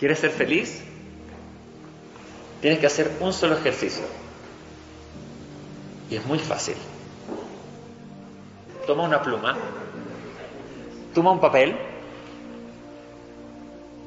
[0.00, 0.82] ¿Quieres ser feliz?
[2.62, 4.02] Tienes que hacer un solo ejercicio.
[6.08, 6.74] Y es muy fácil.
[8.86, 9.58] Toma una pluma,
[11.14, 11.76] toma un papel,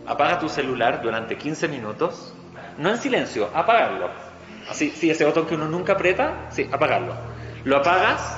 [0.07, 2.33] apaga tu celular durante 15 minutos,
[2.79, 4.09] no en silencio, apagarlo.
[4.67, 7.13] Así, sí, ese botón que uno nunca aprieta, sí, apagarlo.
[7.65, 8.35] Lo apagas,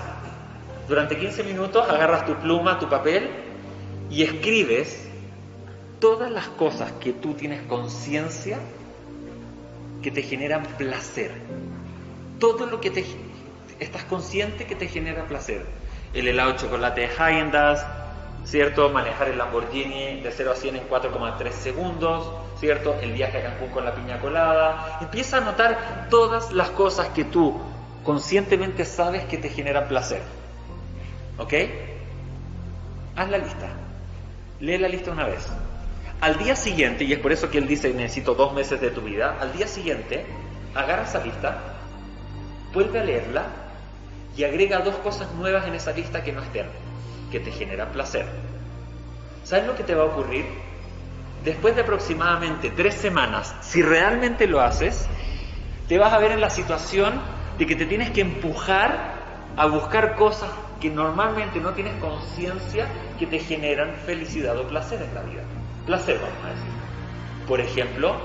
[0.89, 3.29] durante 15 minutos agarras tu pluma, tu papel
[4.09, 5.05] y escribes
[5.99, 8.59] todas las cosas que tú tienes conciencia
[10.01, 11.31] que te generan placer.
[12.39, 13.05] Todo lo que te
[13.79, 15.65] estás consciente que te genera placer.
[16.13, 17.85] El helado de chocolate de Häagen-Dazs,
[18.45, 18.89] ¿cierto?
[18.89, 22.95] Manejar el Lamborghini de 0 a 100 en 4,3 segundos, ¿cierto?
[23.01, 24.99] El viaje a Cancún con la piña colada.
[25.01, 27.59] Empieza a notar todas las cosas que tú
[28.03, 30.21] conscientemente sabes que te generan placer.
[31.37, 31.53] ¿Ok?
[33.15, 33.69] Haz la lista.
[34.59, 35.47] Lee la lista una vez.
[36.25, 39.01] Al día siguiente, y es por eso que él dice necesito dos meses de tu
[39.01, 40.25] vida, al día siguiente
[40.73, 41.59] agarra esa lista,
[42.73, 43.45] vuelve a leerla
[44.35, 46.65] y agrega dos cosas nuevas en esa lista que no estén,
[47.31, 48.25] que te generan placer.
[49.43, 50.47] ¿Sabes lo que te va a ocurrir?
[51.43, 55.05] Después de aproximadamente tres semanas, si realmente lo haces,
[55.87, 57.21] te vas a ver en la situación
[57.59, 59.13] de que te tienes que empujar
[59.55, 60.49] a buscar cosas
[60.81, 62.87] que normalmente no tienes conciencia
[63.19, 65.43] que te generan felicidad o placer en la vida.
[65.85, 66.65] Placer, vamos a decir.
[67.47, 68.15] Por ejemplo,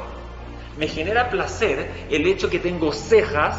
[0.79, 3.57] me genera placer el hecho que tengo cejas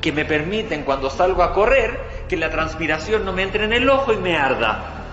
[0.00, 3.88] que me permiten cuando salgo a correr que la transpiración no me entre en el
[3.88, 5.04] ojo y me arda.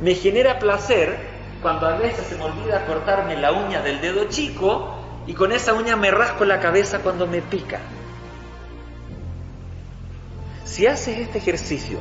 [0.00, 1.16] Me genera placer
[1.60, 4.94] cuando a veces se me olvida cortarme la uña del dedo chico
[5.26, 7.80] y con esa uña me rasco la cabeza cuando me pica.
[10.64, 12.00] Si haces este ejercicio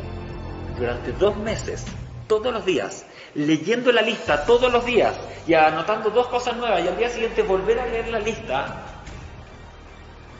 [0.77, 1.85] durante dos meses,
[2.27, 5.15] todos los días, leyendo la lista todos los días
[5.47, 8.85] y anotando dos cosas nuevas y al día siguiente volver a leer la lista,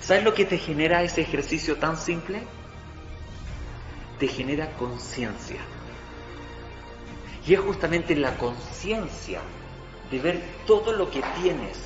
[0.01, 2.43] ¿sabes lo que te genera ese ejercicio tan simple?
[4.19, 5.59] Te genera conciencia.
[7.45, 9.41] Y es justamente la conciencia
[10.09, 11.77] de ver todo lo que tienes,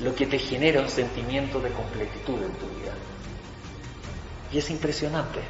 [0.00, 2.94] lo que te genera un sentimiento de completitud en tu vida.
[4.52, 5.40] Y es impresionante.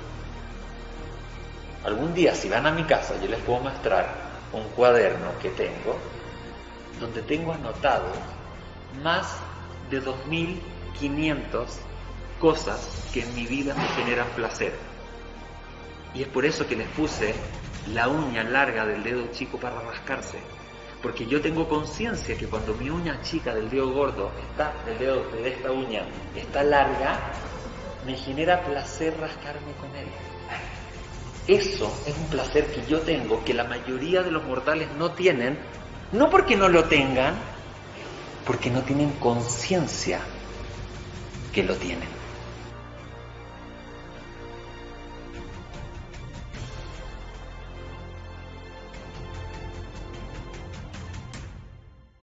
[1.85, 4.07] Algún día si van a mi casa yo les puedo mostrar
[4.53, 5.97] un cuaderno que tengo
[7.01, 8.13] donde tengo anotado
[9.03, 9.39] más
[9.91, 11.67] de 2.500
[12.41, 14.73] cosas que en mi vida me generan placer.
[16.15, 17.35] Y es por eso que les puse
[17.87, 20.39] la uña larga del dedo chico para rascarse.
[21.03, 25.31] Porque yo tengo conciencia que cuando mi uña chica del dedo gordo está, del dedo
[25.31, 26.03] de esta uña,
[26.35, 27.19] está larga,
[28.05, 30.09] me genera placer rascarme con él.
[31.47, 35.59] Eso es un placer que yo tengo, que la mayoría de los mortales no tienen,
[36.13, 37.43] no porque no lo tengan,
[38.45, 40.21] porque no tienen conciencia
[41.53, 42.20] que lo tienen.